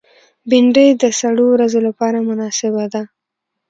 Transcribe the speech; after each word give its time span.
بېنډۍ 0.49 0.87
د 1.01 1.03
سړو 1.19 1.45
ورځو 1.53 1.79
لپاره 1.87 2.17
مناسبه 2.27 2.85
ده 2.93 3.03